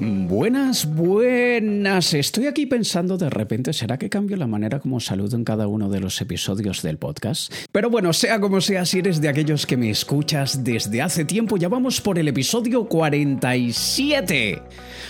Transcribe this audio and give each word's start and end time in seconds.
Buenas, 0.00 0.94
buenas. 0.94 2.14
Estoy 2.14 2.46
aquí 2.46 2.66
pensando 2.66 3.18
de 3.18 3.28
repente, 3.28 3.72
¿será 3.72 3.98
que 3.98 4.08
cambio 4.08 4.36
la 4.36 4.46
manera 4.46 4.78
como 4.78 5.00
saludo 5.00 5.36
en 5.36 5.42
cada 5.42 5.66
uno 5.66 5.88
de 5.88 5.98
los 5.98 6.20
episodios 6.20 6.82
del 6.82 6.98
podcast? 6.98 7.52
Pero 7.72 7.90
bueno, 7.90 8.12
sea 8.12 8.40
como 8.40 8.60
sea, 8.60 8.84
si 8.84 9.00
eres 9.00 9.20
de 9.20 9.28
aquellos 9.28 9.66
que 9.66 9.76
me 9.76 9.90
escuchas 9.90 10.62
desde 10.62 11.02
hace 11.02 11.24
tiempo, 11.24 11.56
ya 11.56 11.68
vamos 11.68 12.00
por 12.00 12.18
el 12.18 12.28
episodio 12.28 12.88
47. 12.88 14.62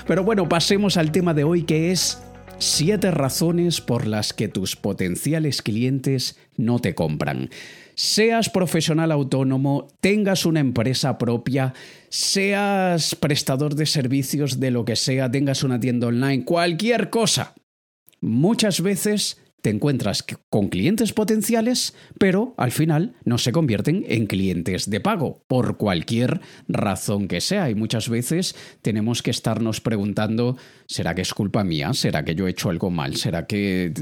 Pero 0.06 0.24
bueno, 0.24 0.48
pasemos 0.48 0.96
al 0.96 1.12
tema 1.12 1.34
de 1.34 1.44
hoy 1.44 1.64
que 1.64 1.92
es 1.92 2.22
7 2.58 3.10
razones 3.10 3.80
por 3.80 4.06
las 4.06 4.32
que 4.32 4.48
tus 4.48 4.76
potenciales 4.76 5.62
clientes 5.62 6.38
no 6.56 6.78
te 6.78 6.94
compran 6.94 7.50
seas 7.98 8.48
profesional 8.48 9.10
autónomo, 9.10 9.88
tengas 10.00 10.46
una 10.46 10.60
empresa 10.60 11.18
propia, 11.18 11.74
seas 12.10 13.16
prestador 13.16 13.74
de 13.74 13.86
servicios 13.86 14.60
de 14.60 14.70
lo 14.70 14.84
que 14.84 14.94
sea, 14.94 15.28
tengas 15.28 15.64
una 15.64 15.80
tienda 15.80 16.06
online, 16.06 16.44
cualquier 16.44 17.10
cosa. 17.10 17.56
Muchas 18.20 18.82
veces 18.82 19.42
te 19.60 19.70
encuentras 19.70 20.24
con 20.50 20.68
clientes 20.68 21.12
potenciales, 21.12 21.94
pero 22.18 22.54
al 22.56 22.70
final 22.70 23.14
no 23.24 23.38
se 23.38 23.52
convierten 23.52 24.04
en 24.08 24.26
clientes 24.26 24.88
de 24.88 25.00
pago, 25.00 25.42
por 25.48 25.76
cualquier 25.76 26.40
razón 26.68 27.28
que 27.28 27.40
sea. 27.40 27.68
Y 27.70 27.74
muchas 27.74 28.08
veces 28.08 28.54
tenemos 28.82 29.22
que 29.22 29.30
estarnos 29.30 29.80
preguntando, 29.80 30.56
¿será 30.86 31.14
que 31.14 31.22
es 31.22 31.34
culpa 31.34 31.64
mía? 31.64 31.92
¿Será 31.92 32.24
que 32.24 32.34
yo 32.34 32.46
he 32.46 32.50
hecho 32.50 32.70
algo 32.70 32.90
mal? 32.90 33.16
¿Será 33.16 33.46
que, 33.46 33.92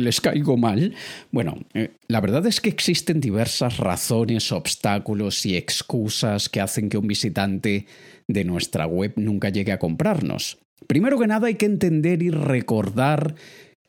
les 0.00 0.20
caigo 0.20 0.56
mal? 0.56 0.94
Bueno, 1.30 1.58
eh, 1.72 1.92
la 2.08 2.20
verdad 2.20 2.46
es 2.46 2.60
que 2.60 2.68
existen 2.68 3.20
diversas 3.20 3.78
razones, 3.78 4.52
obstáculos 4.52 5.46
y 5.46 5.56
excusas 5.56 6.48
que 6.48 6.60
hacen 6.60 6.88
que 6.88 6.98
un 6.98 7.06
visitante 7.06 7.86
de 8.28 8.44
nuestra 8.44 8.86
web 8.86 9.14
nunca 9.16 9.48
llegue 9.48 9.72
a 9.72 9.78
comprarnos. 9.78 10.58
Primero 10.86 11.18
que 11.18 11.26
nada 11.26 11.48
hay 11.48 11.54
que 11.54 11.66
entender 11.66 12.22
y 12.22 12.30
recordar 12.30 13.34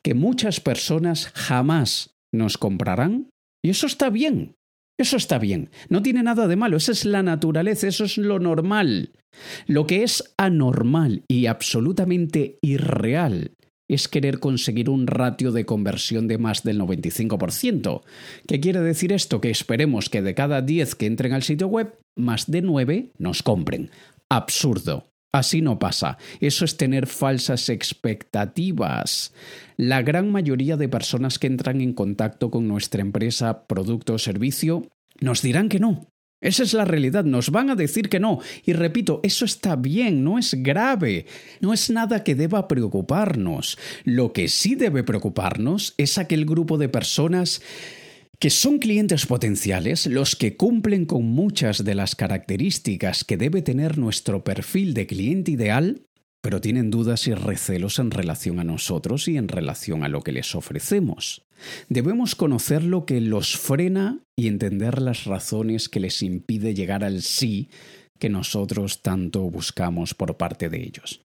que 0.08 0.14
muchas 0.14 0.62
personas 0.62 1.34
jamás 1.34 2.16
nos 2.34 2.58
comprarán. 2.58 3.30
Y 3.62 3.72
eso 3.72 3.88
está 3.88 4.10
bien. 4.10 4.56
Eso 4.98 5.18
está 5.18 5.38
bien. 5.38 5.70
No 5.90 6.02
tiene 6.02 6.24
nada 6.24 6.48
de 6.48 6.56
malo. 6.56 6.78
Esa 6.78 6.94
es 6.94 7.04
la 7.04 7.24
naturaleza. 7.24 7.90
Eso 7.90 8.06
es 8.06 8.18
lo 8.18 8.40
normal. 8.40 9.12
Lo 9.66 9.86
que 9.86 10.04
es 10.04 10.34
anormal 10.38 11.26
y 11.28 11.48
absolutamente 11.48 12.58
irreal 12.62 13.52
es 13.90 14.08
querer 14.08 14.40
conseguir 14.40 14.90
un 14.90 15.08
ratio 15.08 15.52
de 15.52 15.66
conversión 15.66 16.30
de 16.30 16.38
más 16.38 16.64
del 16.64 16.80
95%. 16.80 18.04
¿Qué 18.48 18.62
quiere 18.62 18.80
decir 18.80 19.12
esto? 19.12 19.42
Que 19.42 19.50
esperemos 19.50 20.08
que 20.08 20.22
de 20.22 20.34
cada 20.34 20.62
10 20.62 20.96
que 20.96 21.06
entren 21.06 21.34
al 21.34 21.44
sitio 21.44 21.68
web, 21.68 22.00
más 22.16 22.50
de 22.50 22.62
9 22.62 23.12
nos 23.18 23.44
compren. 23.44 23.92
Absurdo. 24.30 25.04
Así 25.32 25.62
no 25.62 25.78
pasa. 25.78 26.18
Eso 26.40 26.66
es 26.66 26.78
tener 26.78 27.06
falsas 27.08 27.70
expectativas. 27.70 29.34
La 29.76 30.02
gran 30.02 30.32
mayoría 30.32 30.78
de 30.78 30.90
personas 30.90 31.38
que 31.38 31.48
entran 31.48 31.82
en 31.82 31.94
contacto 31.94 32.50
con 32.50 32.68
nuestra 32.68 33.02
empresa, 33.02 33.68
producto 33.68 34.14
o 34.14 34.20
servicio 34.20 34.88
nos 35.20 35.42
dirán 35.42 35.70
que 35.70 35.80
no. 35.80 36.08
Esa 36.40 36.62
es 36.62 36.74
la 36.74 36.86
realidad, 36.86 37.24
nos 37.24 37.50
van 37.50 37.72
a 37.72 37.76
decir 37.76 38.10
que 38.10 38.20
no. 38.20 38.40
Y 38.64 38.74
repito, 38.74 39.20
eso 39.24 39.44
está 39.44 39.76
bien, 39.76 40.24
no 40.24 40.38
es 40.38 40.54
grave, 40.62 41.26
no 41.62 41.74
es 41.74 41.90
nada 41.90 42.24
que 42.24 42.36
deba 42.36 42.68
preocuparnos. 42.68 43.80
Lo 44.04 44.34
que 44.34 44.48
sí 44.48 44.76
debe 44.76 45.04
preocuparnos 45.04 45.96
es 45.98 46.20
aquel 46.20 46.46
grupo 46.46 46.78
de 46.78 46.90
personas 46.90 47.64
que 48.40 48.50
son 48.52 48.78
clientes 48.78 49.26
potenciales 49.26 50.06
los 50.06 50.36
que 50.36 50.56
cumplen 50.56 51.06
con 51.06 51.26
muchas 51.26 51.84
de 51.84 51.96
las 51.96 52.16
características 52.16 53.24
que 53.24 53.38
debe 53.38 53.62
tener 53.62 53.98
nuestro 53.98 54.44
perfil 54.44 54.94
de 54.94 55.08
cliente 55.08 55.52
ideal, 55.52 56.04
pero 56.42 56.62
tienen 56.62 56.92
dudas 56.92 57.28
y 57.28 57.34
recelos 57.34 57.98
en 57.98 58.12
relación 58.12 58.60
a 58.60 58.64
nosotros 58.64 59.28
y 59.28 59.38
en 59.38 59.48
relación 59.48 60.04
a 60.04 60.08
lo 60.08 60.22
que 60.22 60.32
les 60.32 60.54
ofrecemos. 60.54 61.42
Debemos 61.90 62.36
conocer 62.36 62.84
lo 62.84 63.06
que 63.06 63.22
los 63.22 63.58
frena 63.58 64.20
y 64.38 64.48
entender 64.48 65.02
las 65.02 65.26
razones 65.26 65.90
que 65.90 66.00
les 66.00 66.22
impide 66.22 66.76
llegar 66.76 67.04
al 67.04 67.24
sí 67.24 67.70
que 68.20 68.30
nosotros 68.30 69.02
tanto 69.02 69.42
buscamos 69.50 70.14
por 70.14 70.38
parte 70.38 70.70
de 70.70 70.84
ellos. 70.84 71.22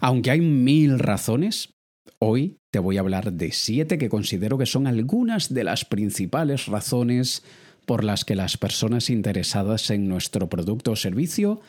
Aunque 0.00 0.30
hay 0.30 0.40
mil 0.40 0.98
razones, 0.98 1.74
Hoy 2.18 2.56
te 2.74 2.80
voy 2.80 2.96
a 2.96 3.02
hablar 3.02 3.32
de 3.32 3.52
siete 3.52 3.98
que 3.98 4.08
considero 4.08 4.58
que 4.58 4.66
son 4.66 4.88
algunas 4.88 5.54
de 5.54 5.62
las 5.62 5.84
principales 5.84 6.66
razones 6.66 7.44
por 7.86 8.02
las 8.02 8.24
que 8.24 8.34
las 8.34 8.56
personas 8.56 9.10
interesadas 9.10 9.90
en 9.90 10.08
nuestro 10.08 10.48
producto 10.48 10.90
o 10.90 10.96
servicio 10.96 11.60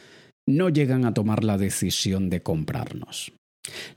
no 0.47 0.69
llegan 0.69 1.05
a 1.05 1.13
tomar 1.13 1.43
la 1.43 1.59
decisión 1.59 2.31
de 2.31 2.41
comprarnos. 2.41 3.33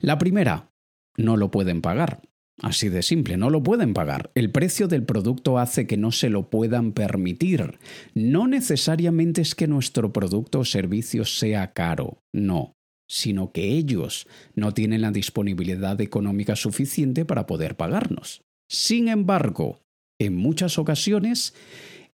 La 0.01 0.19
primera, 0.19 0.69
no 1.17 1.35
lo 1.35 1.49
pueden 1.49 1.81
pagar. 1.81 2.21
Así 2.61 2.89
de 2.89 3.01
simple, 3.01 3.37
no 3.37 3.49
lo 3.49 3.63
pueden 3.63 3.95
pagar. 3.95 4.29
El 4.35 4.51
precio 4.51 4.87
del 4.87 5.01
producto 5.01 5.57
hace 5.57 5.87
que 5.87 5.97
no 5.97 6.11
se 6.11 6.29
lo 6.29 6.51
puedan 6.51 6.91
permitir. 6.91 7.79
No 8.13 8.47
necesariamente 8.47 9.41
es 9.41 9.55
que 9.55 9.65
nuestro 9.65 10.13
producto 10.13 10.59
o 10.59 10.63
servicio 10.63 11.25
sea 11.25 11.73
caro, 11.73 12.21
no 12.31 12.75
sino 13.09 13.51
que 13.51 13.73
ellos 13.73 14.27
no 14.55 14.73
tienen 14.73 15.01
la 15.01 15.11
disponibilidad 15.11 15.99
económica 15.99 16.55
suficiente 16.55 17.25
para 17.25 17.47
poder 17.47 17.75
pagarnos. 17.75 18.41
Sin 18.69 19.07
embargo, 19.07 19.79
en 20.19 20.35
muchas 20.35 20.77
ocasiones, 20.77 21.55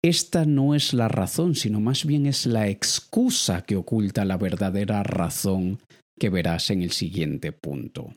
esta 0.01 0.45
no 0.45 0.73
es 0.73 0.93
la 0.93 1.07
razón, 1.07 1.55
sino 1.55 1.79
más 1.79 2.05
bien 2.05 2.25
es 2.25 2.45
la 2.45 2.67
excusa 2.69 3.63
que 3.63 3.75
oculta 3.75 4.25
la 4.25 4.37
verdadera 4.37 5.03
razón 5.03 5.79
que 6.17 6.29
verás 6.29 6.71
en 6.71 6.81
el 6.81 6.91
siguiente 6.91 7.51
punto. 7.51 8.13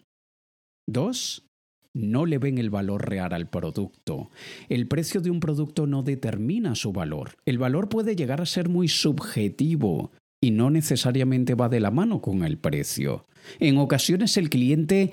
2. 0.89 1.45
No 1.95 2.25
le 2.25 2.39
ven 2.39 2.57
el 2.57 2.71
valor 2.71 3.09
real 3.09 3.35
al 3.35 3.51
producto. 3.51 4.31
El 4.69 4.89
precio 4.89 5.21
de 5.21 5.31
un 5.31 5.41
producto 5.41 5.87
no 5.87 6.03
determina 6.03 6.75
su 6.75 6.93
valor. 6.93 7.37
El 7.45 7.59
valor 7.59 7.91
puede 7.91 8.17
llegar 8.17 8.41
a 8.41 8.47
ser 8.47 8.71
muy 8.71 8.89
subjetivo 8.89 10.11
y 10.43 10.51
no 10.51 10.71
necesariamente 10.71 11.55
va 11.55 11.71
de 11.71 11.81
la 11.81 11.93
mano 11.93 12.21
con 12.21 12.43
el 12.43 12.59
precio. 12.59 13.27
En 13.61 13.79
ocasiones 13.79 14.37
el 14.37 14.51
cliente 14.51 15.13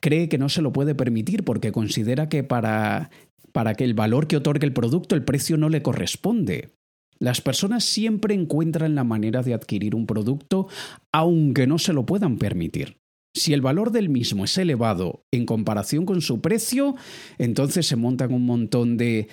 cree 0.00 0.28
que 0.28 0.38
no 0.38 0.48
se 0.48 0.62
lo 0.62 0.72
puede 0.72 0.94
permitir 0.94 1.44
porque 1.44 1.72
considera 1.72 2.28
que 2.28 2.44
para, 2.44 3.10
para 3.52 3.74
que 3.74 3.84
el 3.84 3.94
valor 3.94 4.28
que 4.28 4.36
otorgue 4.36 4.64
el 4.64 4.72
producto 4.72 5.16
el 5.16 5.24
precio 5.24 5.56
no 5.56 5.68
le 5.68 5.82
corresponde. 5.82 6.70
Las 7.18 7.40
personas 7.40 7.84
siempre 7.84 8.34
encuentran 8.34 8.94
la 8.94 9.02
manera 9.02 9.42
de 9.42 9.52
adquirir 9.52 9.96
un 9.96 10.06
producto 10.06 10.68
aunque 11.12 11.66
no 11.66 11.78
se 11.78 11.92
lo 11.92 12.06
puedan 12.06 12.38
permitir. 12.38 12.98
Si 13.34 13.52
el 13.52 13.60
valor 13.60 13.92
del 13.92 14.08
mismo 14.08 14.44
es 14.44 14.58
elevado 14.58 15.24
en 15.32 15.46
comparación 15.46 16.06
con 16.06 16.20
su 16.20 16.40
precio, 16.40 16.96
entonces 17.38 17.86
se 17.86 17.96
montan 17.96 18.32
un 18.32 18.44
montón 18.44 18.96
de, 18.96 19.28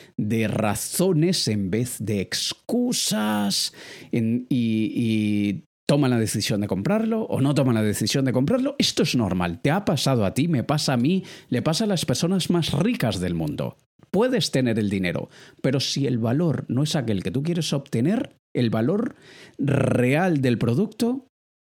razones 0.47 1.47
en 1.47 1.71
vez 1.71 1.97
de 1.99 2.21
excusas 2.21 3.73
y, 4.11 4.45
y 4.49 5.63
toman 5.87 6.11
la 6.11 6.19
decisión 6.19 6.61
de 6.61 6.67
comprarlo 6.67 7.23
o 7.23 7.41
no 7.41 7.53
toman 7.53 7.75
la 7.75 7.83
decisión 7.83 8.25
de 8.25 8.33
comprarlo. 8.33 8.75
Esto 8.77 9.03
es 9.03 9.15
normal. 9.15 9.61
Te 9.61 9.71
ha 9.71 9.85
pasado 9.85 10.25
a 10.25 10.33
ti, 10.33 10.47
me 10.47 10.63
pasa 10.63 10.93
a 10.93 10.97
mí, 10.97 11.23
le 11.49 11.61
pasa 11.61 11.85
a 11.85 11.87
las 11.87 12.05
personas 12.05 12.49
más 12.49 12.73
ricas 12.73 13.19
del 13.19 13.33
mundo. 13.33 13.77
Puedes 14.11 14.51
tener 14.51 14.79
el 14.79 14.89
dinero, 14.89 15.29
pero 15.61 15.79
si 15.79 16.07
el 16.07 16.19
valor 16.19 16.65
no 16.67 16.83
es 16.83 16.95
aquel 16.95 17.21
que 17.21 17.31
tú 17.31 17.43
quieres 17.43 17.73
obtener, 17.73 18.37
el 18.53 18.69
valor 18.69 19.15
real 19.57 20.41
del 20.41 20.57
producto 20.57 21.27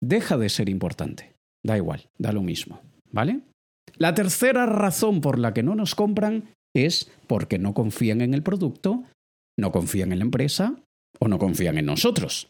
deja 0.02 0.38
de 0.38 0.50
ser 0.50 0.70
importante. 0.70 1.37
Da 1.68 1.76
igual, 1.76 2.08
da 2.18 2.32
lo 2.32 2.42
mismo, 2.42 2.80
¿vale? 3.12 3.42
La 3.98 4.14
tercera 4.14 4.66
razón 4.66 5.20
por 5.20 5.38
la 5.38 5.54
que 5.54 5.64
no 5.64 5.76
nos 5.76 5.96
compran 5.96 6.46
es 6.74 7.12
porque 7.28 7.60
no 7.60 7.74
confían 7.74 8.22
en 8.22 8.34
el 8.34 8.42
producto, 8.42 9.04
no 9.60 9.74
confían 9.74 10.14
en 10.14 10.20
la 10.20 10.26
empresa 10.26 10.82
o 11.20 11.28
no 11.28 11.38
confían 11.38 11.78
en 11.78 11.88
nosotros. 11.88 12.48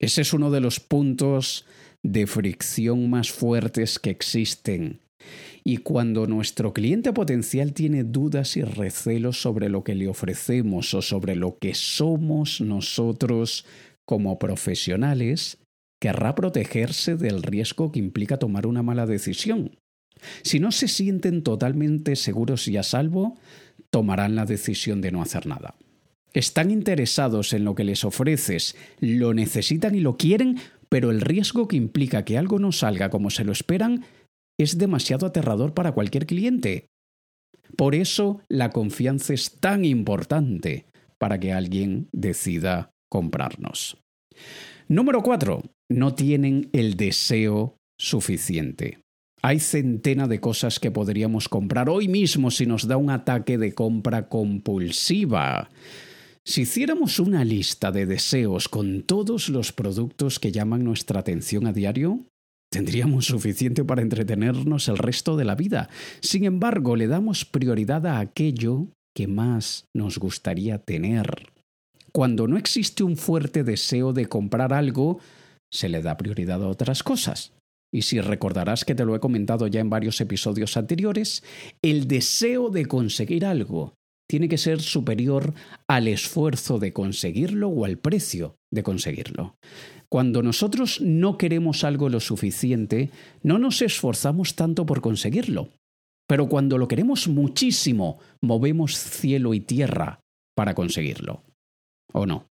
Ese 0.00 0.22
es 0.22 0.32
uno 0.32 0.52
de 0.52 0.60
los 0.60 0.78
puntos 0.78 1.66
de 2.04 2.28
fricción 2.28 3.10
más 3.10 3.32
fuertes 3.32 3.98
que 3.98 4.10
existen. 4.10 5.00
Y 5.64 5.78
cuando 5.78 6.28
nuestro 6.28 6.72
cliente 6.72 7.12
potencial 7.12 7.72
tiene 7.72 8.04
dudas 8.04 8.56
y 8.56 8.62
recelos 8.62 9.42
sobre 9.42 9.70
lo 9.70 9.82
que 9.82 9.96
le 9.96 10.06
ofrecemos 10.06 10.94
o 10.94 11.02
sobre 11.02 11.34
lo 11.34 11.58
que 11.58 11.74
somos 11.74 12.60
nosotros 12.60 13.66
como 14.04 14.38
profesionales, 14.38 15.58
querrá 16.02 16.34
protegerse 16.34 17.14
del 17.14 17.44
riesgo 17.44 17.92
que 17.92 18.00
implica 18.00 18.36
tomar 18.36 18.66
una 18.66 18.82
mala 18.82 19.06
decisión. 19.06 19.78
Si 20.42 20.58
no 20.58 20.72
se 20.72 20.88
sienten 20.88 21.44
totalmente 21.44 22.16
seguros 22.16 22.66
y 22.66 22.76
a 22.76 22.82
salvo, 22.82 23.38
tomarán 23.90 24.34
la 24.34 24.44
decisión 24.44 25.00
de 25.00 25.12
no 25.12 25.22
hacer 25.22 25.46
nada. 25.46 25.76
Están 26.34 26.72
interesados 26.72 27.52
en 27.52 27.64
lo 27.64 27.76
que 27.76 27.84
les 27.84 28.04
ofreces, 28.04 28.74
lo 28.98 29.32
necesitan 29.32 29.94
y 29.94 30.00
lo 30.00 30.16
quieren, 30.16 30.58
pero 30.88 31.12
el 31.12 31.20
riesgo 31.20 31.68
que 31.68 31.76
implica 31.76 32.24
que 32.24 32.36
algo 32.36 32.58
no 32.58 32.72
salga 32.72 33.08
como 33.08 33.30
se 33.30 33.44
lo 33.44 33.52
esperan 33.52 34.04
es 34.58 34.78
demasiado 34.78 35.26
aterrador 35.26 35.72
para 35.72 35.92
cualquier 35.92 36.26
cliente. 36.26 36.88
Por 37.76 37.94
eso 37.94 38.40
la 38.48 38.70
confianza 38.70 39.34
es 39.34 39.60
tan 39.60 39.84
importante 39.84 40.86
para 41.18 41.38
que 41.38 41.52
alguien 41.52 42.08
decida 42.10 42.90
comprarnos. 43.08 44.02
Número 44.88 45.22
4 45.22 45.62
no 45.90 46.14
tienen 46.14 46.68
el 46.72 46.96
deseo 46.96 47.76
suficiente. 47.98 48.98
Hay 49.42 49.58
centena 49.58 50.28
de 50.28 50.40
cosas 50.40 50.78
que 50.78 50.90
podríamos 50.90 51.48
comprar 51.48 51.88
hoy 51.88 52.06
mismo 52.08 52.50
si 52.50 52.64
nos 52.66 52.86
da 52.86 52.96
un 52.96 53.10
ataque 53.10 53.58
de 53.58 53.72
compra 53.72 54.28
compulsiva. 54.28 55.68
Si 56.44 56.62
hiciéramos 56.62 57.18
una 57.18 57.44
lista 57.44 57.92
de 57.92 58.06
deseos 58.06 58.68
con 58.68 59.02
todos 59.02 59.48
los 59.48 59.72
productos 59.72 60.38
que 60.38 60.52
llaman 60.52 60.84
nuestra 60.84 61.20
atención 61.20 61.66
a 61.66 61.72
diario, 61.72 62.24
tendríamos 62.70 63.26
suficiente 63.26 63.84
para 63.84 64.02
entretenernos 64.02 64.88
el 64.88 64.98
resto 64.98 65.36
de 65.36 65.44
la 65.44 65.54
vida. 65.54 65.88
Sin 66.20 66.44
embargo, 66.44 66.96
le 66.96 67.06
damos 67.06 67.44
prioridad 67.44 68.06
a 68.06 68.18
aquello 68.18 68.88
que 69.14 69.26
más 69.26 69.86
nos 69.94 70.18
gustaría 70.18 70.78
tener. 70.78 71.51
Cuando 72.12 72.46
no 72.46 72.58
existe 72.58 73.02
un 73.02 73.16
fuerte 73.16 73.64
deseo 73.64 74.12
de 74.12 74.26
comprar 74.26 74.72
algo, 74.72 75.18
se 75.72 75.88
le 75.88 76.02
da 76.02 76.18
prioridad 76.18 76.62
a 76.62 76.68
otras 76.68 77.02
cosas. 77.02 77.52
Y 77.94 78.02
si 78.02 78.20
recordarás 78.20 78.84
que 78.84 78.94
te 78.94 79.04
lo 79.04 79.14
he 79.14 79.20
comentado 79.20 79.66
ya 79.66 79.80
en 79.80 79.90
varios 79.90 80.20
episodios 80.20 80.76
anteriores, 80.76 81.42
el 81.82 82.08
deseo 82.08 82.70
de 82.70 82.86
conseguir 82.86 83.44
algo 83.44 83.94
tiene 84.28 84.48
que 84.48 84.56
ser 84.56 84.80
superior 84.80 85.52
al 85.88 86.08
esfuerzo 86.08 86.78
de 86.78 86.92
conseguirlo 86.92 87.68
o 87.68 87.84
al 87.84 87.98
precio 87.98 88.56
de 88.70 88.82
conseguirlo. 88.82 89.56
Cuando 90.08 90.42
nosotros 90.42 91.00
no 91.02 91.36
queremos 91.36 91.84
algo 91.84 92.08
lo 92.08 92.20
suficiente, 92.20 93.10
no 93.42 93.58
nos 93.58 93.82
esforzamos 93.82 94.54
tanto 94.54 94.86
por 94.86 95.02
conseguirlo. 95.02 95.68
Pero 96.26 96.48
cuando 96.48 96.78
lo 96.78 96.88
queremos 96.88 97.28
muchísimo, 97.28 98.20
movemos 98.40 98.96
cielo 98.96 99.52
y 99.52 99.60
tierra 99.60 100.20
para 100.54 100.74
conseguirlo. 100.74 101.42
¿O 102.12 102.26
no? 102.26 102.46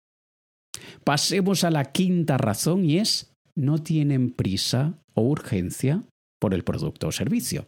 Pasemos 1.04 1.64
a 1.64 1.72
la 1.72 1.86
quinta 1.86 2.38
razón 2.38 2.86
y 2.86 3.00
es 3.00 3.34
no 3.56 3.80
tienen 3.80 4.32
prisa 4.32 5.00
o 5.14 5.22
urgencia 5.24 6.04
por 6.40 6.54
el 6.54 6.64
producto 6.64 7.08
o 7.08 7.12
servicio. 7.12 7.68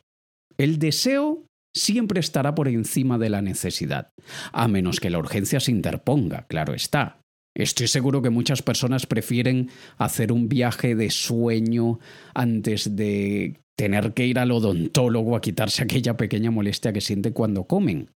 El 0.58 0.78
deseo 0.78 1.46
siempre 1.76 2.20
estará 2.20 2.54
por 2.54 2.68
encima 2.68 3.18
de 3.18 3.30
la 3.30 3.42
necesidad, 3.42 4.10
a 4.52 4.68
menos 4.68 5.00
que 5.00 5.10
la 5.10 5.20
urgencia 5.20 5.60
se 5.60 5.72
interponga, 5.72 6.46
claro 6.48 6.74
está. 6.74 7.22
Estoy 7.56 7.88
seguro 7.88 8.22
que 8.22 8.30
muchas 8.30 8.62
personas 8.62 9.06
prefieren 9.06 9.70
hacer 9.98 10.32
un 10.32 10.48
viaje 10.48 10.96
de 10.96 11.10
sueño 11.10 12.00
antes 12.34 12.96
de 12.96 13.60
tener 13.76 14.14
que 14.14 14.28
ir 14.28 14.40
al 14.40 14.52
odontólogo 14.52 15.36
a 15.36 15.42
quitarse 15.42 15.84
aquella 15.84 16.16
pequeña 16.16 16.52
molestia 16.52 16.94
que 16.94 17.02
sienten 17.02 17.34
cuando 17.34 17.64
comen. 17.64 18.10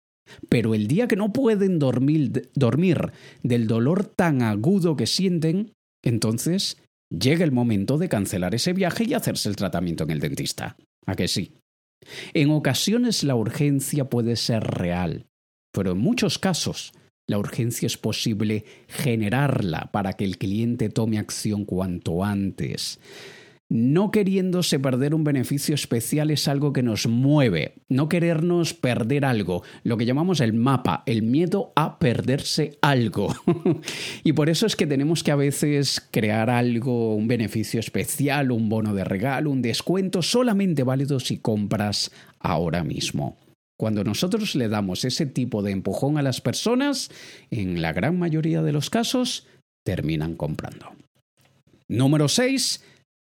Pero 0.49 0.73
el 0.73 0.87
día 0.87 1.07
que 1.07 1.15
no 1.15 1.33
pueden 1.33 1.79
dormir, 1.79 2.49
dormir 2.55 3.11
del 3.43 3.67
dolor 3.67 4.05
tan 4.05 4.41
agudo 4.41 4.95
que 4.95 5.07
sienten, 5.07 5.73
entonces 6.03 6.77
llega 7.09 7.43
el 7.43 7.51
momento 7.51 7.97
de 7.97 8.09
cancelar 8.09 8.55
ese 8.55 8.73
viaje 8.73 9.03
y 9.05 9.13
hacerse 9.13 9.49
el 9.49 9.55
tratamiento 9.55 10.03
en 10.03 10.11
el 10.11 10.19
dentista. 10.19 10.77
¿A 11.05 11.15
que 11.15 11.27
sí? 11.27 11.53
En 12.33 12.49
ocasiones 12.51 13.23
la 13.23 13.35
urgencia 13.35 14.09
puede 14.09 14.35
ser 14.35 14.63
real, 14.63 15.25
pero 15.73 15.91
en 15.91 15.99
muchos 15.99 16.39
casos 16.39 16.93
la 17.27 17.37
urgencia 17.37 17.85
es 17.85 17.97
posible 17.97 18.65
generarla 18.87 19.89
para 19.93 20.13
que 20.13 20.25
el 20.25 20.37
cliente 20.37 20.89
tome 20.89 21.19
acción 21.19 21.63
cuanto 21.65 22.23
antes 22.23 22.99
no 23.69 24.11
queriéndose 24.11 24.79
perder 24.79 25.15
un 25.15 25.23
beneficio 25.23 25.73
especial 25.73 26.31
es 26.31 26.47
algo 26.47 26.73
que 26.73 26.83
nos 26.83 27.07
mueve, 27.07 27.75
no 27.89 28.07
querernos 28.07 28.73
perder 28.73 29.25
algo, 29.25 29.63
lo 29.83 29.97
que 29.97 30.05
llamamos 30.05 30.41
el 30.41 30.53
mapa, 30.53 31.03
el 31.05 31.23
miedo 31.23 31.73
a 31.75 31.97
perderse 31.97 32.77
algo. 32.81 33.35
y 34.23 34.33
por 34.33 34.49
eso 34.49 34.65
es 34.65 34.75
que 34.75 34.85
tenemos 34.85 35.23
que 35.23 35.31
a 35.31 35.35
veces 35.35 36.07
crear 36.11 36.49
algo, 36.49 37.15
un 37.15 37.27
beneficio 37.27 37.79
especial, 37.79 38.51
un 38.51 38.69
bono 38.69 38.93
de 38.93 39.03
regalo, 39.03 39.49
un 39.49 39.61
descuento 39.61 40.21
solamente 40.21 40.83
válido 40.83 41.19
si 41.19 41.37
compras 41.37 42.11
ahora 42.39 42.83
mismo. 42.83 43.37
Cuando 43.75 44.03
nosotros 44.03 44.55
le 44.55 44.69
damos 44.69 45.03
ese 45.03 45.25
tipo 45.25 45.63
de 45.63 45.71
empujón 45.71 46.17
a 46.17 46.21
las 46.21 46.41
personas, 46.41 47.09
en 47.49 47.81
la 47.81 47.91
gran 47.91 48.19
mayoría 48.19 48.61
de 48.61 48.71
los 48.71 48.89
casos, 48.89 49.47
terminan 49.83 50.35
comprando. 50.35 50.91
Número 51.87 52.27
6 52.27 52.83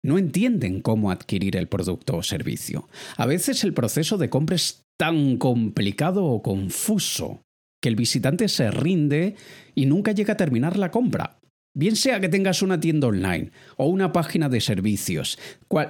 no 0.05 0.19
entienden 0.19 0.81
cómo 0.81 1.11
adquirir 1.11 1.57
el 1.57 1.69
producto 1.69 2.17
o 2.17 2.23
servicio. 2.23 2.89
A 3.17 3.27
veces 3.27 3.65
el 3.65 3.75
proceso 3.75 4.19
de 4.19 4.31
compra 4.31 4.57
es 4.57 4.83
tan 4.99 5.37
complicado 5.37 6.25
o 6.25 6.43
confuso 6.43 7.43
que 7.81 7.89
el 7.89 7.97
visitante 7.97 8.49
se 8.49 8.71
rinde 8.71 9.37
y 9.75 9.87
nunca 9.87 10.13
llega 10.13 10.35
a 10.35 10.37
terminar 10.37 10.79
la 10.79 10.91
compra. 10.91 11.39
Bien 11.75 11.97
sea 11.97 12.21
que 12.21 12.29
tengas 12.29 12.61
una 12.63 12.79
tienda 12.79 13.09
online 13.09 13.51
o 13.77 13.87
una 13.87 14.13
página 14.13 14.49
de 14.49 14.61
servicios, 14.61 15.39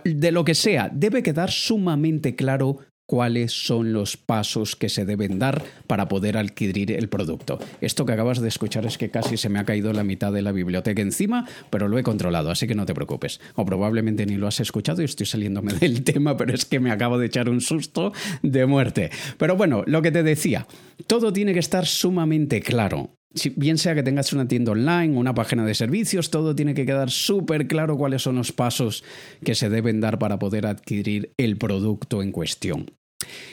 de 0.05 0.33
lo 0.33 0.45
que 0.45 0.55
sea, 0.55 0.89
debe 0.93 1.23
quedar 1.23 1.51
sumamente 1.51 2.37
claro 2.37 2.79
cuáles 3.13 3.53
son 3.53 3.93
los 3.93 4.17
pasos 4.17 4.75
que 4.75 4.89
se 4.89 5.05
deben 5.05 5.39
dar 5.39 5.63
para 5.87 6.09
poder 6.09 6.39
adquirir 6.39 6.93
el 6.93 7.11
producto. 7.11 7.59
Esto 7.83 8.07
que 8.07 8.15
acabas 8.15 8.41
de 8.41 8.49
escuchar 8.49 8.87
es 8.87 8.97
que 8.97 9.11
casi 9.11 9.37
se 9.37 9.51
me 9.51 9.59
ha 9.59 9.67
caído 9.67 9.93
la 9.93 10.03
mitad 10.03 10.33
de 10.33 10.41
la 10.41 10.51
biblioteca 10.51 11.03
encima, 11.03 11.47
pero 11.69 11.89
lo 11.89 11.99
he 11.99 12.03
controlado, 12.03 12.51
así 12.51 12.67
que 12.67 12.75
no 12.75 12.87
te 12.87 12.95
preocupes. 12.95 13.39
O 13.55 13.67
probablemente 13.67 14.25
ni 14.25 14.37
lo 14.37 14.47
has 14.47 14.61
escuchado 14.61 15.03
y 15.03 15.05
estoy 15.05 15.27
saliéndome 15.27 15.75
del 15.81 16.05
tema, 16.05 16.39
pero 16.39 16.55
es 16.55 16.65
que 16.65 16.81
me 16.81 16.91
acabo 16.91 17.19
de 17.19 17.27
echar 17.27 17.51
un 17.51 17.61
susto 17.61 18.15
de 18.43 18.65
muerte. 18.65 19.11
Pero 19.37 19.57
bueno, 19.57 19.85
lo 19.87 20.01
que 20.01 20.11
te 20.11 20.23
decía, 20.23 20.67
todo 21.07 21.35
tiene 21.35 21.53
que 21.53 21.61
estar 21.61 21.85
sumamente 21.85 22.63
claro 22.63 23.11
bien 23.57 23.79
sea 23.79 23.95
que 23.95 24.03
tengas 24.03 24.33
una 24.33 24.47
tienda 24.49 24.73
online, 24.73 25.17
una 25.17 25.35
página 25.35 25.65
de 25.65 25.75
servicios, 25.75 26.31
todo 26.31 26.55
tiene 26.55 26.75
que 26.75 26.87
quedar 26.87 27.11
súper 27.11 27.67
claro 27.67 27.97
cuáles 27.97 28.23
son 28.23 28.37
los 28.37 28.53
pasos 28.53 29.05
que 29.45 29.55
se 29.55 29.71
deben 29.71 30.01
dar 30.01 30.19
para 30.19 30.39
poder 30.39 30.67
adquirir 30.67 31.33
el 31.39 31.57
producto 31.57 32.23
en 32.23 32.33
cuestión. 32.33 32.87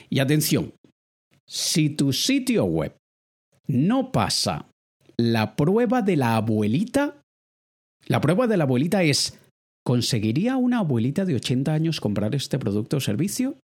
Y 0.09 0.19
atención, 0.19 0.73
si 1.47 1.89
tu 1.89 2.13
sitio 2.13 2.65
web 2.65 2.95
no 3.67 4.11
pasa 4.11 4.67
la 5.17 5.55
prueba 5.55 6.01
de 6.01 6.15
la 6.15 6.35
abuelita, 6.35 7.21
la 8.07 8.21
prueba 8.21 8.47
de 8.47 8.57
la 8.57 8.63
abuelita 8.63 9.03
es, 9.03 9.39
¿conseguiría 9.85 10.57
una 10.57 10.79
abuelita 10.79 11.25
de 11.25 11.35
80 11.35 11.73
años 11.73 11.99
comprar 11.99 12.35
este 12.35 12.57
producto 12.57 12.97
o 12.97 12.99
servicio? 12.99 13.57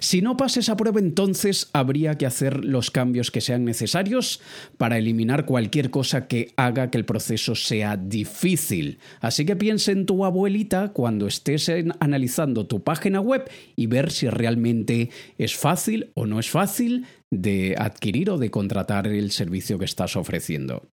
Si 0.00 0.22
no 0.22 0.36
pasa 0.36 0.60
esa 0.60 0.76
prueba, 0.76 1.00
entonces 1.00 1.70
habría 1.72 2.16
que 2.16 2.26
hacer 2.26 2.64
los 2.64 2.90
cambios 2.90 3.30
que 3.30 3.40
sean 3.40 3.64
necesarios 3.64 4.40
para 4.76 4.98
eliminar 4.98 5.46
cualquier 5.46 5.90
cosa 5.90 6.28
que 6.28 6.52
haga 6.56 6.90
que 6.90 6.98
el 6.98 7.04
proceso 7.04 7.54
sea 7.54 7.96
difícil. 7.96 8.98
Así 9.20 9.44
que 9.44 9.56
piensa 9.56 9.92
en 9.92 10.06
tu 10.06 10.24
abuelita 10.24 10.92
cuando 10.92 11.26
estés 11.26 11.70
analizando 12.00 12.66
tu 12.66 12.82
página 12.82 13.20
web 13.20 13.50
y 13.76 13.86
ver 13.86 14.10
si 14.10 14.28
realmente 14.28 15.10
es 15.38 15.56
fácil 15.56 16.10
o 16.14 16.26
no 16.26 16.38
es 16.38 16.50
fácil 16.50 17.06
de 17.30 17.74
adquirir 17.78 18.30
o 18.30 18.38
de 18.38 18.50
contratar 18.50 19.06
el 19.06 19.30
servicio 19.30 19.78
que 19.78 19.86
estás 19.86 20.16
ofreciendo. 20.16 20.88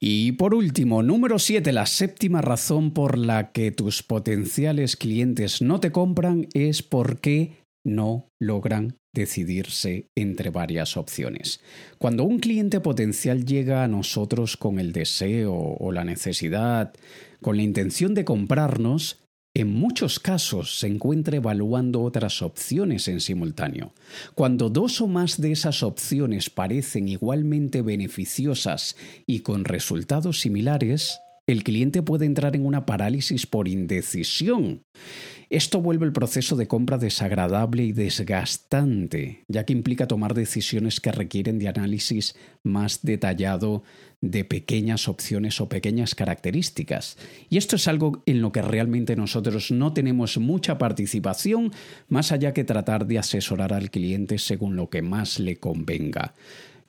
Y 0.00 0.32
por 0.32 0.54
último, 0.54 1.02
número 1.02 1.40
7, 1.40 1.72
la 1.72 1.86
séptima 1.86 2.40
razón 2.40 2.92
por 2.92 3.18
la 3.18 3.50
que 3.50 3.72
tus 3.72 4.04
potenciales 4.04 4.96
clientes 4.96 5.60
no 5.60 5.80
te 5.80 5.90
compran 5.90 6.46
es 6.54 6.84
porque 6.84 7.67
no 7.88 8.30
logran 8.40 8.98
decidirse 9.12 10.08
entre 10.14 10.50
varias 10.50 10.96
opciones. 10.96 11.60
Cuando 11.98 12.24
un 12.24 12.38
cliente 12.38 12.80
potencial 12.80 13.44
llega 13.44 13.82
a 13.82 13.88
nosotros 13.88 14.56
con 14.56 14.78
el 14.78 14.92
deseo 14.92 15.54
o 15.54 15.92
la 15.92 16.04
necesidad, 16.04 16.92
con 17.40 17.56
la 17.56 17.62
intención 17.62 18.14
de 18.14 18.24
comprarnos, 18.24 19.18
en 19.54 19.72
muchos 19.72 20.20
casos 20.20 20.78
se 20.78 20.86
encuentra 20.86 21.36
evaluando 21.36 22.02
otras 22.02 22.42
opciones 22.42 23.08
en 23.08 23.20
simultáneo. 23.20 23.92
Cuando 24.34 24.70
dos 24.70 25.00
o 25.00 25.08
más 25.08 25.40
de 25.40 25.50
esas 25.50 25.82
opciones 25.82 26.48
parecen 26.48 27.08
igualmente 27.08 27.82
beneficiosas 27.82 28.94
y 29.26 29.40
con 29.40 29.64
resultados 29.64 30.40
similares, 30.40 31.18
el 31.48 31.64
cliente 31.64 32.02
puede 32.02 32.26
entrar 32.26 32.54
en 32.54 32.64
una 32.64 32.86
parálisis 32.86 33.46
por 33.46 33.66
indecisión 33.66 34.82
esto 35.50 35.80
vuelve 35.80 36.04
el 36.04 36.12
proceso 36.12 36.56
de 36.56 36.68
compra 36.68 36.98
desagradable 36.98 37.82
y 37.82 37.92
desgastante, 37.92 39.44
ya 39.48 39.64
que 39.64 39.72
implica 39.72 40.06
tomar 40.06 40.34
decisiones 40.34 41.00
que 41.00 41.10
requieren 41.10 41.58
de 41.58 41.68
análisis 41.68 42.36
más 42.62 43.00
detallado 43.02 43.82
de 44.20 44.44
pequeñas 44.44 45.08
opciones 45.08 45.58
o 45.62 45.68
pequeñas 45.70 46.14
características. 46.14 47.16
Y 47.48 47.56
esto 47.56 47.76
es 47.76 47.88
algo 47.88 48.22
en 48.26 48.42
lo 48.42 48.52
que 48.52 48.60
realmente 48.60 49.16
nosotros 49.16 49.70
no 49.70 49.94
tenemos 49.94 50.36
mucha 50.36 50.76
participación, 50.76 51.72
más 52.08 52.30
allá 52.30 52.52
que 52.52 52.64
tratar 52.64 53.06
de 53.06 53.18
asesorar 53.18 53.72
al 53.72 53.90
cliente 53.90 54.36
según 54.36 54.76
lo 54.76 54.90
que 54.90 55.00
más 55.00 55.38
le 55.38 55.56
convenga. 55.56 56.34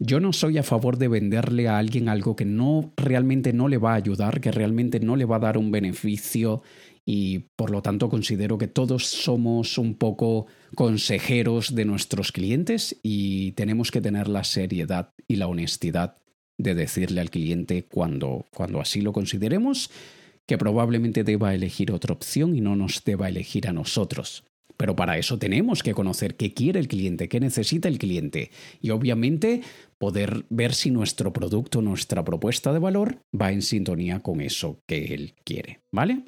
Yo 0.01 0.21
no 0.21 0.31
soy 0.31 0.57
a 0.57 0.63
favor 0.63 0.97
de 0.97 1.09
venderle 1.09 1.67
a 1.67 1.77
alguien 1.77 2.07
algo 2.07 2.37
que 2.37 2.45
no 2.45 2.93
realmente 2.95 3.51
no 3.51 3.67
le 3.67 3.77
va 3.77 3.91
a 3.91 3.95
ayudar, 3.95 4.39
que 4.39 4.49
realmente 4.49 5.01
no 5.01 5.17
le 5.17 5.25
va 5.25 5.35
a 5.35 5.39
dar 5.39 5.57
un 5.57 5.71
beneficio 5.71 6.61
y 7.05 7.39
por 7.57 7.69
lo 7.69 7.81
tanto 7.81 8.07
considero 8.07 8.57
que 8.57 8.67
todos 8.67 9.07
somos 9.07 9.77
un 9.77 9.95
poco 9.95 10.47
consejeros 10.73 11.75
de 11.75 11.83
nuestros 11.83 12.31
clientes 12.31 12.97
y 13.03 13.51
tenemos 13.53 13.91
que 13.91 13.99
tener 13.99 14.29
la 14.29 14.45
seriedad 14.45 15.11
y 15.27 15.35
la 15.35 15.47
honestidad 15.47 16.15
de 16.57 16.75
decirle 16.75 17.19
al 17.19 17.29
cliente 17.29 17.83
cuando, 17.83 18.45
cuando 18.53 18.79
así 18.79 19.01
lo 19.01 19.11
consideremos 19.11 19.91
que 20.45 20.57
probablemente 20.57 21.25
deba 21.25 21.53
elegir 21.53 21.91
otra 21.91 22.13
opción 22.13 22.55
y 22.55 22.61
no 22.61 22.77
nos 22.77 23.03
deba 23.03 23.27
elegir 23.27 23.67
a 23.67 23.73
nosotros. 23.73 24.45
Pero 24.79 24.95
para 24.95 25.17
eso 25.17 25.37
tenemos 25.37 25.83
que 25.83 25.93
conocer 25.93 26.37
qué 26.37 26.53
quiere 26.53 26.79
el 26.79 26.87
cliente, 26.87 27.27
qué 27.27 27.41
necesita 27.41 27.89
el 27.89 27.99
cliente 27.99 28.49
y 28.81 28.91
obviamente 28.91 29.61
poder 29.99 30.45
ver 30.49 30.73
si 30.73 30.89
nuestro 30.89 31.31
producto, 31.31 31.81
nuestra 31.81 32.23
propuesta 32.23 32.73
de 32.73 32.79
valor 32.79 33.21
va 33.39 33.51
en 33.51 33.61
sintonía 33.61 34.21
con 34.21 34.41
eso 34.41 34.81
que 34.87 35.13
él 35.13 35.35
quiere, 35.43 35.81
¿vale? 35.91 36.23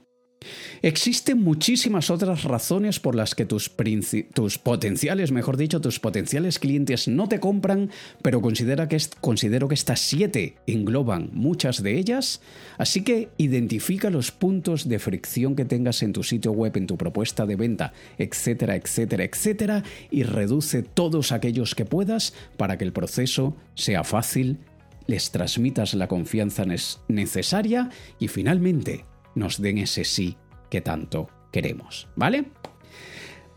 Existen 0.82 1.44
muchísimas 1.44 2.10
otras 2.10 2.44
razones 2.44 3.00
por 3.00 3.16
las 3.16 3.36
que 3.36 3.46
tus, 3.46 3.70
potenciales, 3.70 5.32
mejor 5.32 5.58
dicho, 5.58 5.80
tus 5.80 6.00
potenciales 6.00 6.58
clientes 6.58 7.08
no 7.08 7.28
te 7.28 7.40
compran, 7.40 7.92
pero 8.24 8.42
considera 8.42 8.88
que 8.88 8.98
considero 9.20 9.68
que 9.68 9.76
estas 9.76 10.00
siete 10.00 10.56
engloban 10.66 11.30
muchas 11.34 11.84
de 11.84 11.98
ellas, 11.98 12.42
así 12.78 13.04
que 13.04 13.30
identifica 13.38 14.10
los 14.10 14.32
puntos 14.32 14.90
de 14.90 14.98
fricción 14.98 15.56
que 15.56 15.66
tengas 15.66 16.02
en 16.02 16.14
tu 16.14 16.24
sitio 16.24 16.52
web, 16.52 16.76
en 16.76 16.88
tu 16.88 16.98
propuesta 16.98 17.46
de 17.46 17.56
venta, 17.56 17.94
etcétera, 18.18 18.76
etcétera, 18.76 19.24
etcétera, 19.24 19.84
y 20.10 20.24
reduce 20.24 20.82
todos 20.82 21.32
aquellos 21.32 21.76
que 21.76 21.86
puedas 21.86 22.34
para 22.58 22.78
que 22.78 22.86
el 22.86 22.94
proceso 22.94 23.56
sea 23.76 24.04
fácil, 24.04 24.58
les 25.06 25.32
transmitas 25.32 25.94
la 25.94 26.08
confianza 26.08 26.66
necesaria 27.08 27.90
y 28.20 28.28
finalmente 28.28 29.06
nos 29.36 29.62
den 29.62 29.78
ese 29.78 30.04
sí 30.04 30.38
que 30.70 30.82
tanto 30.82 31.30
queremos, 31.52 32.08
¿vale? 32.16 32.46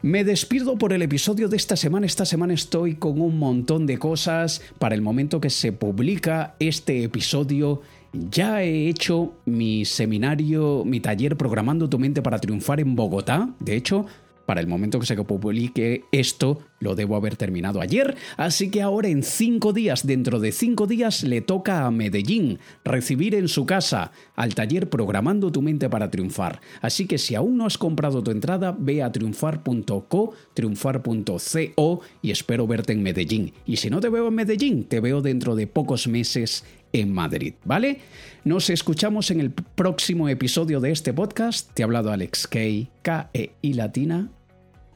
Me 0.03 0.23
despido 0.23 0.77
por 0.77 0.93
el 0.93 1.01
episodio 1.01 1.49
de 1.49 1.57
esta 1.57 1.77
semana. 1.77 2.05
Esta 2.05 2.27
semana 2.27 2.53
estoy 2.53 2.97
con 2.97 3.23
un 3.23 3.39
montón 3.39 3.87
de 3.87 3.99
cosas. 3.99 4.61
Para 4.79 4.95
el 4.95 5.01
momento 5.01 5.41
que 5.41 5.49
se 5.49 5.73
publica 5.73 6.57
este 6.59 7.05
episodio, 7.05 7.81
ya 8.13 8.63
he 8.63 8.87
hecho 8.91 9.33
mi 9.47 9.87
seminario, 9.87 10.85
mi 10.85 11.01
taller 11.01 11.39
Programando 11.39 11.89
tu 11.89 11.99
mente 11.99 12.21
para 12.21 12.39
triunfar 12.39 12.81
en 12.81 12.95
Bogotá. 12.95 13.49
De 13.61 13.77
hecho, 13.77 14.05
para 14.47 14.61
el 14.61 14.67
momento 14.67 15.01
que 15.01 15.07
se 15.07 15.17
publique 15.25 16.05
esto, 16.13 16.61
lo 16.81 16.95
debo 16.95 17.17
haber 17.17 17.37
terminado 17.37 17.81
ayer, 17.81 18.15
así 18.37 18.71
que 18.71 18.83
ahora 18.83 19.09
en 19.09 19.23
cinco 19.23 19.73
días, 19.73 20.07
dentro 20.07 20.39
de 20.39 20.53
cinco 20.53 20.87
días, 20.87 21.23
le 21.23 21.41
toca 21.41 21.87
a 21.87 21.91
Medellín 21.91 22.59
recibir 22.85 23.35
en 23.35 23.49
su 23.49 23.65
casa 23.65 24.13
al 24.37 24.55
taller 24.55 24.89
Programando 24.89 25.51
tu 25.51 25.63
mente 25.63 25.89
para 25.89 26.11
triunfar. 26.11 26.61
Así 26.81 27.07
que 27.07 27.19
si 27.19 27.35
aún 27.35 27.57
no 27.57 27.67
has 27.67 27.79
comprado 27.79 28.23
tu 28.23 28.31
entrada, 28.31 28.77
ve 28.79 29.03
a 29.03 29.11
triunfar.co, 29.11 30.35
triunfar.co 30.53 32.01
y 32.23 32.31
espero 32.31 32.67
verte 32.67 32.93
en 32.93 33.03
Medellín. 33.03 33.53
Y 33.65 33.77
si 33.77 33.91
no 33.91 34.01
te 34.01 34.09
veo 34.09 34.29
en 34.29 34.35
Medellín, 34.35 34.85
te 34.85 35.01
veo 35.01 35.23
dentro 35.23 35.57
de 35.57 35.67
pocos 35.67 36.07
meses 36.07 36.65
en 36.95 37.13
Madrid, 37.13 37.55
¿vale? 37.65 37.99
Nos 38.45 38.71
escuchamos 38.71 39.31
en 39.31 39.41
el 39.41 39.51
próximo 39.51 40.29
episodio 40.31 40.81
de 40.81 40.93
este 40.93 41.13
podcast. 41.13 41.71
Te 41.75 41.83
ha 41.83 41.85
hablado 41.85 42.11
Alex 42.11 42.47
K, 42.47 42.59
K 43.03 43.31
E 43.35 43.51
I 43.61 43.75
latina. 43.75 44.31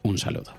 Un 0.03 0.17
saludo. 0.17 0.58